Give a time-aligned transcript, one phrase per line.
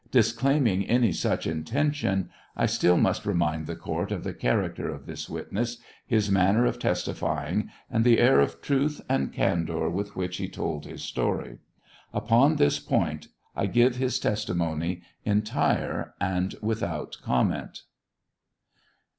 [0.09, 5.29] Disclaiming any such intention, I still must remind the court of the character of this
[5.29, 5.77] witness,
[6.07, 10.85] his manner of testifying, and the air of truth and candor with which he told
[10.87, 11.59] his story.
[12.15, 17.83] Upon this point I give his testimony entire and without comment.